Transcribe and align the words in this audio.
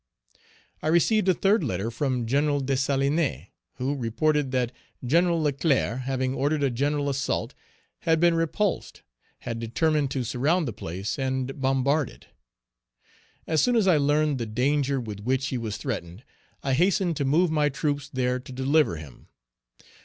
I 0.81 0.87
received 0.87 1.29
a 1.29 1.33
third 1.35 1.63
letter 1.63 1.91
from 1.91 2.25
Gen. 2.25 2.65
Dessalines, 2.65 3.49
who 3.75 3.93
reported 3.93 4.49
that 4.49 4.71
Gen. 5.05 5.31
Leclerc, 5.31 5.99
having 5.99 6.33
ordered 6.33 6.63
a 6.63 6.71
general 6.71 7.07
assault 7.07 7.53
and 8.03 8.19
been 8.19 8.33
repulsed, 8.33 9.03
had 9.41 9.59
determined 9.59 10.09
to 10.09 10.23
surround 10.23 10.67
the 10.67 10.73
place 10.73 11.19
and 11.19 11.61
bombard 11.61 12.09
it. 12.09 12.25
As 13.45 13.61
soon 13.61 13.75
as 13.75 13.87
I 13.87 13.97
learned 13.97 14.39
the 14.39 14.47
danger 14.47 14.99
with 14.99 15.19
which 15.19 15.49
he 15.49 15.57
was 15.59 15.77
threatened, 15.77 16.23
I 16.63 16.73
hastened 16.73 17.15
to 17.17 17.23
move 17.25 17.51
my 17.51 17.69
troops 17.69 18.09
there 18.11 18.39
to 18.39 18.51
deliver 18.51 18.95
him. 18.95 19.27